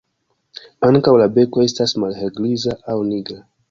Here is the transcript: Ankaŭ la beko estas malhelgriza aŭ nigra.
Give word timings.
Ankaŭ 0.87 1.13
la 1.23 1.29
beko 1.37 1.63
estas 1.69 1.97
malhelgriza 2.07 2.79
aŭ 2.97 3.01
nigra. 3.15 3.45